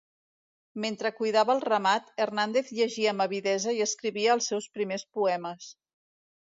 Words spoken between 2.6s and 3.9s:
llegia amb avidesa i